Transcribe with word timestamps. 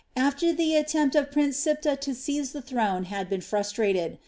after 0.15 0.51
the 0.51 0.75
attempt 0.75 1.15
of 1.15 1.29
Prince 1.31 1.57
Siptah 1.57 1.95
to 1.95 2.15
seize 2.15 2.53
the 2.53 2.61
throne 2.63 3.03
had 3.03 3.29
been 3.29 3.41
frustrated. 3.41 4.17